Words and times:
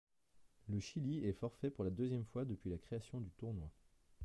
Le 0.67 0.79
Chili 0.79 1.23
est 1.27 1.31
forfait 1.39 1.69
pour 1.69 1.83
la 1.83 1.91
deuxième 1.91 2.25
fois 2.25 2.43
depuis 2.43 2.71
la 2.71 2.79
création 2.79 3.19
du 3.21 3.29
tournoi. 3.37 3.69